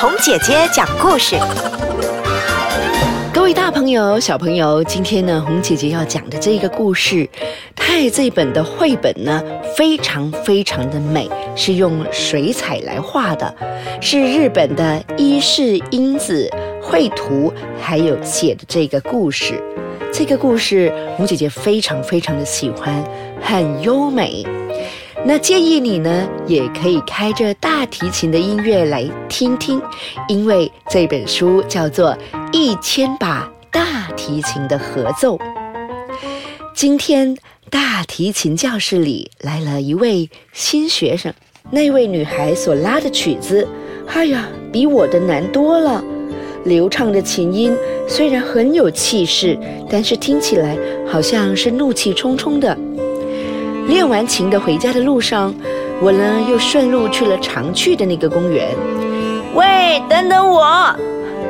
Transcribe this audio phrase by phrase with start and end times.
[0.00, 1.36] 红姐姐讲故事。
[3.34, 7.28] 各位大朋友、小朋友，今天呢，红姐姐要讲的这个故事，
[7.76, 9.42] 太这本的绘本呢，
[9.76, 13.54] 非常非常的美，是用水彩来画的，
[14.00, 16.48] 是日本的伊势英子
[16.82, 19.62] 绘图还有写的这个故事。
[20.10, 23.04] 这个故事，红姐姐非常非常的喜欢，
[23.42, 24.46] 很优美。
[25.22, 29.80] 那建议你呢，也可以开着大提琴的音乐来听听，
[30.28, 32.16] 因为这本书叫做
[32.52, 35.36] 《一千把大提琴的合奏》。
[36.74, 37.36] 今天
[37.68, 41.32] 大提琴教室里来了一位新学生，
[41.70, 43.68] 那位女孩所拉的曲子，
[44.08, 46.02] 哎呀，比我的难多了。
[46.64, 47.74] 流畅的琴音
[48.06, 50.76] 虽然很有气势，但是听起来
[51.06, 52.76] 好像是怒气冲冲的。
[53.90, 55.52] 练完琴的回家的路上，
[56.00, 58.68] 我呢又顺路去了常去的那个公园。
[59.54, 60.94] 喂，等等我！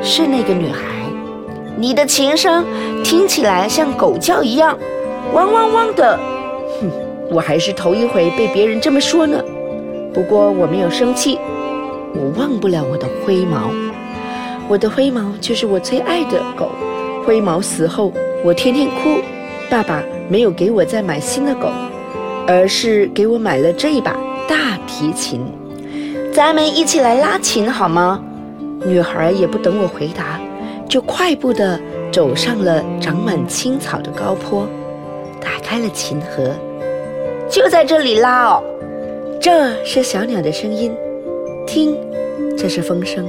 [0.02, 0.80] 是那个女孩。
[1.76, 2.64] 你的琴声
[3.04, 4.76] 听起来像狗叫一样，
[5.34, 6.18] 汪汪汪的。
[6.80, 6.90] 哼，
[7.30, 9.38] 我还是头一回被别人这么说呢。
[10.14, 11.38] 不过我没有生气，
[12.14, 13.70] 我忘不了我的灰毛。
[14.66, 16.70] 我的灰毛就是我最爱的狗。
[17.26, 18.10] 灰毛死后，
[18.42, 19.20] 我天天哭。
[19.68, 21.68] 爸爸没有给我再买新的狗。
[22.50, 24.10] 而是给我买了这一把
[24.48, 25.40] 大提琴，
[26.32, 28.20] 咱们一起来拉琴好吗？
[28.84, 30.40] 女孩也不等我回答，
[30.88, 31.78] 就快步地
[32.10, 34.66] 走上了长满青草的高坡，
[35.40, 36.50] 打开了琴盒，
[37.48, 38.64] 就在这里拉哦。
[39.40, 40.92] 这是小鸟的声音，
[41.68, 41.96] 听，
[42.58, 43.24] 这是风声，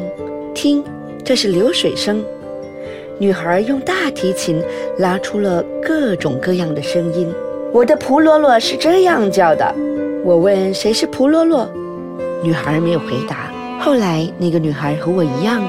[0.55, 0.83] 听，
[1.23, 2.23] 这是流水声。
[3.19, 4.64] 女孩用大提琴
[4.97, 7.31] 拉出了各种各样的声音。
[7.73, 9.73] 我的蒲罗罗是这样叫的。
[10.25, 11.66] 我问谁是蒲罗罗，
[12.44, 13.50] 女孩没有回答。
[13.80, 15.64] 后来那个女孩和我一样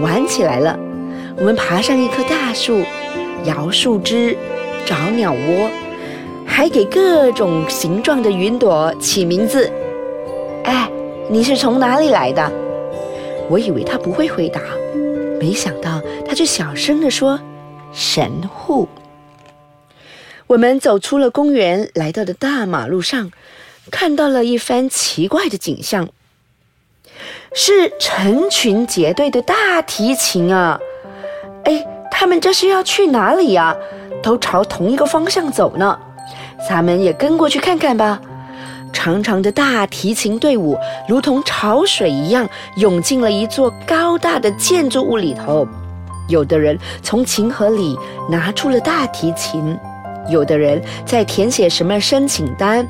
[0.00, 0.78] 玩起来了。
[1.38, 2.82] 我们爬上一棵大树，
[3.44, 4.36] 摇树枝，
[4.84, 5.70] 找鸟窝，
[6.44, 9.70] 还给各种形状的云朵起名字。
[10.64, 10.86] 哎，
[11.30, 12.52] 你是从哪里来的？
[13.48, 14.60] 我以为他不会回答，
[15.40, 17.40] 没想到他却小声地说
[17.92, 18.86] ：“神户。”
[20.48, 23.32] 我们走出了公园，来到了大马路上，
[23.90, 26.08] 看到了一番奇怪的景象，
[27.52, 30.78] 是成群结队的大提琴啊！
[31.64, 33.76] 哎，他们这是要去哪里呀？
[34.22, 35.98] 都朝同一个方向走呢，
[36.68, 38.20] 咱们也跟过去看看吧。
[38.92, 45.66] 长长的大提琴队伍如同潮水一样涌进了一座高大的建筑物里头，
[46.28, 47.98] 有的人从琴盒里
[48.30, 49.76] 拿出了大提琴。
[50.28, 52.86] 有的人在填写什么申请单，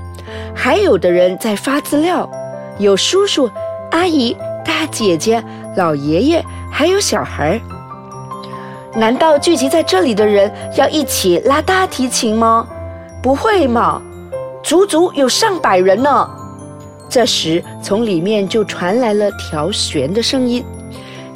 [0.55, 2.29] 还有的人在发资料，
[2.79, 3.51] 有叔叔、
[3.91, 5.43] 阿姨、大姐姐、
[5.77, 7.61] 老爷爷，还有小孩儿。
[8.95, 12.67] 难道聚集在这里的人要一起拉大提琴吗？
[13.23, 14.01] 不会嘛，
[14.63, 16.31] 足足有上百人呢。
[17.09, 20.65] 这时，从里面就传来了调弦的声音。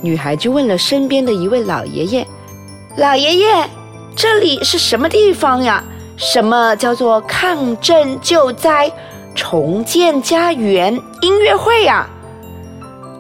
[0.02, 2.26] 女孩就问了身边的一位老爷爷
[2.96, 3.46] ：“老爷爷。”
[4.16, 5.82] 这里是什么地方呀？
[6.16, 8.93] 什么叫做抗震救灾、
[9.34, 12.06] 重建家园音乐会呀？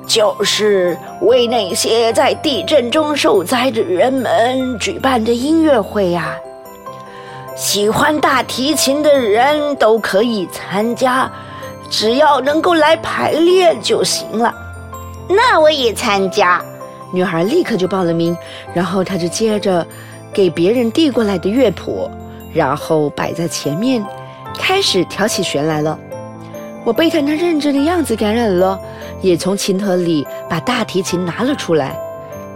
[0.06, 6.36] 就是为那些在地震中受灾的人们举办的音乐会呀。
[7.56, 11.30] 喜欢大提琴的人都可以参加，
[11.88, 14.52] 只要能够来排练就行了。
[15.28, 16.60] 那我也参加。
[17.12, 18.36] 女孩立刻就报了名，
[18.74, 19.86] 然后她就接着。
[20.32, 22.10] 给别人递过来的乐谱，
[22.52, 24.04] 然后摆在前面，
[24.58, 25.98] 开始挑起弦来了。
[26.84, 28.80] 我被他那认真的样子感染了，
[29.20, 31.98] 也从琴盒里把大提琴拿了出来。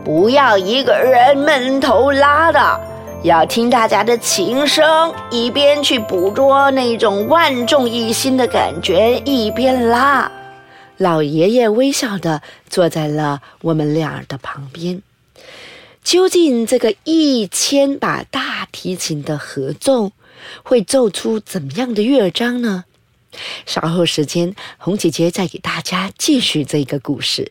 [0.02, 2.80] 不要一个人闷头拉的，
[3.22, 10.30] 要听大家的琴声，一边去捕捉那种万众一心的感觉，一边拉。
[10.96, 15.03] 老爷爷微笑地坐在了我们俩的旁边。
[16.04, 20.12] 究竟这个一千把大提琴的合奏
[20.62, 22.84] 会奏出怎么样的乐章呢？
[23.65, 27.51] 稍后时间，红姐姐再给大家继续这个故事。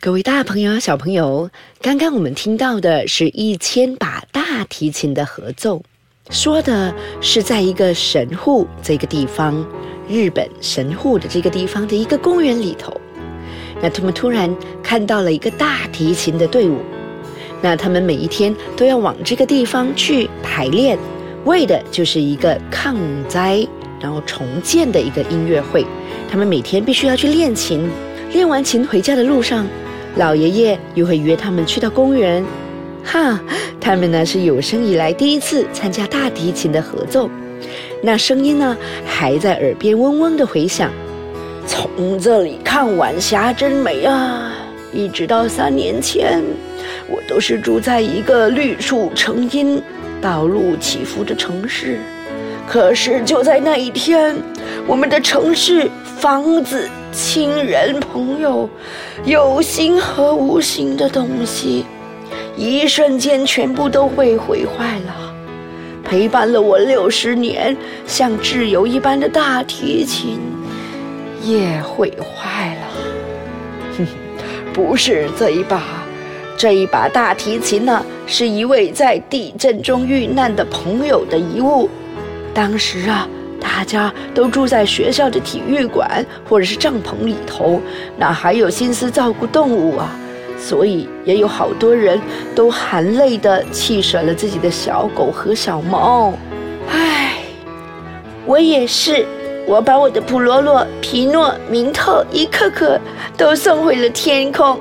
[0.00, 1.48] 各位大朋友、小朋友，
[1.80, 5.80] 刚刚我们听到的是一千把大提琴的合奏，
[6.28, 9.64] 说的是在一个神户这个地方，
[10.08, 12.92] 日本神户的这个地方的一个公园里头，
[13.80, 14.52] 那他们突然
[14.82, 16.80] 看到了一个大提琴的队伍。
[17.62, 20.98] 那他们每一天都要往这个地方去排练，
[21.44, 22.96] 为的就是一个抗
[23.28, 23.66] 灾
[24.00, 25.86] 然后重建的一个音乐会。
[26.28, 27.88] 他们每天必须要去练琴，
[28.32, 29.66] 练完琴回家的路上，
[30.16, 32.44] 老爷爷又会约他们去到公园。
[33.04, 33.40] 哈，
[33.80, 37.30] 他们呢是有生以来第一次参加大提琴的合奏，
[38.02, 40.90] 那声音呢还在耳边嗡嗡的回响。
[41.66, 44.52] 从这里看晚霞真美啊！
[44.92, 46.42] 一直到三年前，
[47.08, 49.82] 我都是住在一个绿树成荫、
[50.20, 51.98] 道路起伏的城市。
[52.66, 54.36] 可是就在那一天，
[54.86, 58.68] 我们的城市、房子、亲人、朋友，
[59.24, 61.84] 有形和无形的东西，
[62.56, 65.34] 一瞬间全部都被毁坏了。
[66.04, 67.76] 陪伴了我六十年，
[68.06, 70.38] 像挚友一般的大提琴
[71.42, 72.86] 也毁坏了。
[73.98, 74.06] 哼，
[74.72, 76.01] 不是这一把，
[76.62, 81.90] 这一把大提琴呢，是一位在地震中遇难的朋友的遗物。
[82.54, 83.28] 当时啊，
[83.60, 87.80] 大家都住在学校的体育馆或者是帐篷里头，
[88.16, 90.16] 哪还有心思照顾动物啊？
[90.56, 92.20] 所以也有好多人
[92.54, 96.32] 都含泪的弃舍了自己的小狗和小猫。
[96.88, 97.38] 唉，
[98.46, 99.26] 我也是，
[99.66, 102.96] 我把我的普罗洛、皮诺、明特一颗颗
[103.36, 104.78] 都送回了天空，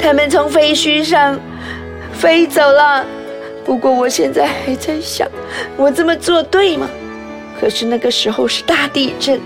[0.00, 1.38] 他们从废墟上
[2.12, 3.04] 飞走了。
[3.64, 5.28] 不过我现在还在想，
[5.76, 6.88] 我这么做对吗？
[7.60, 9.38] 可是那个时候是大地震，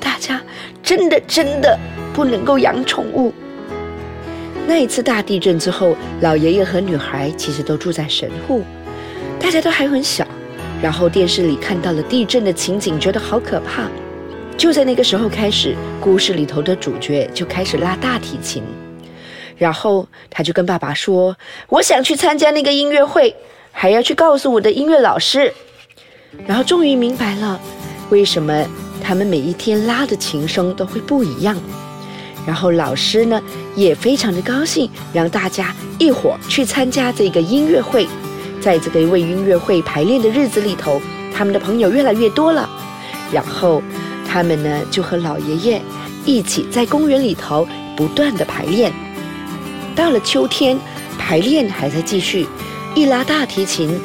[0.00, 0.40] 大家
[0.82, 1.78] 真的真的
[2.14, 3.32] 不能够养宠物。
[4.66, 8.62] 那一次大地震之后，老爷爷和女孩其实都住在神户，
[9.38, 10.26] 大家都还很小。
[10.82, 13.84] 然后电视里看到了地震的情景，觉得好可怕。
[14.56, 18.62] 就在那个时候开始，故事里头的主角就开始拉大提琴，
[19.58, 21.36] 然后他就跟爸爸说
[21.68, 23.34] ：“我想去参加那个音乐会，
[23.72, 25.52] 还要去告诉我的音乐老师。”
[26.46, 27.60] 然后终于明白了，
[28.10, 28.64] 为什么
[29.02, 31.56] 他们每一天拉的琴声都会不一样。
[32.46, 33.42] 然后老师呢
[33.74, 38.06] 也非常的高兴，让大家一伙去参加这个音乐会。
[38.60, 41.00] 在这个为音乐会排练的日子里头，
[41.34, 42.68] 他们的朋友越来越多了。
[43.32, 43.82] 然后
[44.26, 45.82] 他们呢就和老爷爷
[46.24, 47.66] 一起在公园里头
[47.96, 48.92] 不断的排练。
[49.98, 50.78] 到了秋天，
[51.18, 52.46] 排练还在继续，
[52.94, 53.98] 一拉大提琴，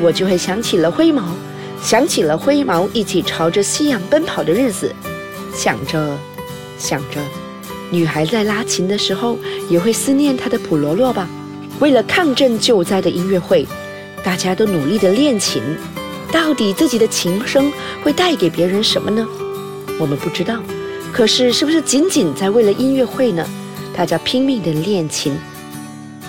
[0.00, 1.34] 我就会想起了灰毛。
[1.82, 4.94] 想起了灰毛一起朝着夕阳奔跑的日子，
[5.52, 6.16] 想着，
[6.78, 7.20] 想着，
[7.90, 9.36] 女孩在拉琴的时候
[9.68, 11.28] 也会思念她的普罗洛吧。
[11.80, 13.66] 为了抗震救灾的音乐会，
[14.22, 15.60] 大家都努力的练琴。
[16.30, 17.70] 到底自己的琴声
[18.04, 19.26] 会带给别人什么呢？
[19.98, 20.62] 我们不知道。
[21.12, 23.44] 可是，是不是仅仅在为了音乐会呢？
[23.94, 25.36] 大家拼命的练琴。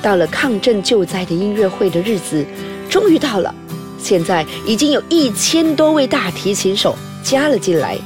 [0.01, 2.45] 到了抗震救灾的音乐会的日子，
[2.89, 3.54] 终于到了。
[3.98, 6.94] 现在已经有一千多位大提琴手
[7.24, 7.98] 加了进来，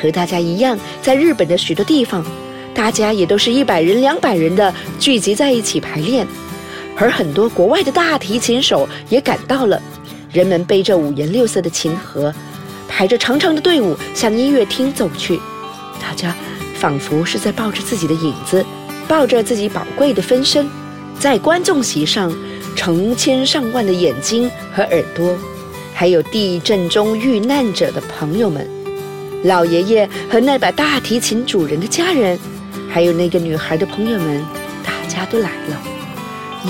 [0.00, 2.24] 和大家一样，在日本的许多地方，
[2.72, 6.24] 大家也都是一百人、两百人的聚集在一起排练，
[6.96, 9.82] 而很多国外的大提琴手也赶到了。
[10.30, 12.32] 人们背着五颜六色的琴盒，
[12.88, 15.40] 排着长长的队伍向音乐厅走去。
[16.00, 16.34] 大家
[16.74, 18.64] 仿佛是在抱着自己的影子，
[19.08, 20.68] 抱着自己宝贵的分身，
[21.18, 22.32] 在观众席上。
[22.74, 25.36] 成千上万的眼睛和耳朵，
[25.92, 28.66] 还有地震中遇难者的朋友们，
[29.44, 32.36] 老爷爷和那把大提琴主人的家人，
[32.88, 34.42] 还有那个女孩的朋友们，
[34.82, 35.82] 大家都来了。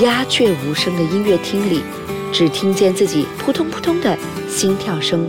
[0.02, 1.82] 鸦雀无声的音乐厅里，
[2.32, 4.18] 只听见自己扑通扑通的
[4.50, 5.24] 心跳声。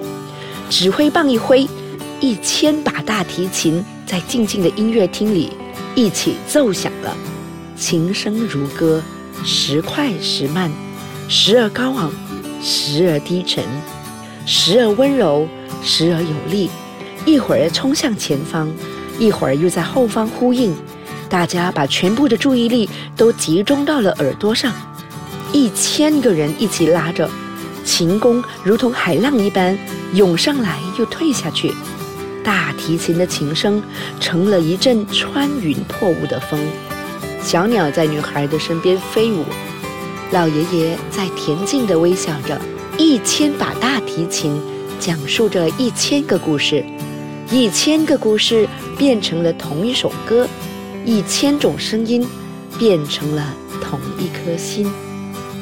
[0.71, 1.67] 指挥棒一挥，
[2.19, 5.51] 一千把大提琴在静静的音乐厅里
[5.95, 7.15] 一起奏响了，
[7.75, 9.01] 琴声如歌。
[9.45, 10.71] 时快时慢，
[11.27, 12.11] 时而高昂，
[12.61, 13.61] 时而低沉，
[14.45, 15.45] 时而温柔，
[15.83, 16.69] 时而有力。
[17.25, 18.71] 一会儿冲向前方，
[19.19, 20.73] 一会儿又在后方呼应。
[21.29, 24.71] 大家把全部的注意力都集中到了耳朵上。
[25.51, 27.29] 一千个人一起拉着，
[27.83, 29.77] 琴弓如同海浪一般
[30.13, 31.73] 涌上来又退下去。
[32.43, 33.81] 大提琴的琴声
[34.19, 36.59] 成了一阵穿云破雾的风。
[37.41, 39.45] 小鸟在女孩的身边飞舞，
[40.31, 42.59] 老爷爷在恬静地微笑着。
[42.97, 44.61] 一千把大提琴
[44.99, 46.85] 讲述着一千个故事，
[47.49, 50.47] 一千个故事变成了同一首歌，
[51.03, 52.25] 一千种声音
[52.77, 54.91] 变成了同一颗心。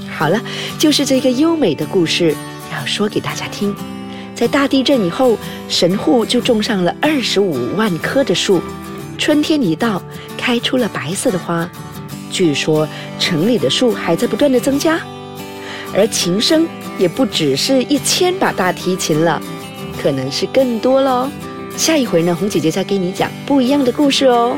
[0.10, 0.42] 好了，
[0.78, 2.36] 就是这个优美的故事
[2.74, 3.74] 要说给大家听。
[4.42, 5.38] 在大地震以后，
[5.70, 8.60] 神户就种上了二十五万棵的树。
[9.16, 10.02] 春天一到，
[10.36, 11.70] 开出了白色的花。
[12.32, 12.88] 据说
[13.20, 15.00] 城里的树还在不断的增加，
[15.94, 16.68] 而琴声
[16.98, 19.40] 也不只是一千把大提琴了，
[20.02, 21.30] 可能是更多喽。
[21.78, 24.58] 下一回呢，红姐姐再给你讲不一样的故事哦。